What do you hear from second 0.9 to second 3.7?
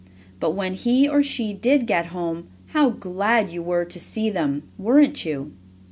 or she did get home how glad you